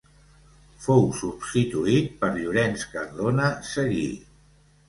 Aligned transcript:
Fou 0.85 1.03
substituït 1.19 2.09
per 2.23 2.31
Llorenç 2.39 2.87
Cardona 2.95 3.53
Seguí. 3.75 4.09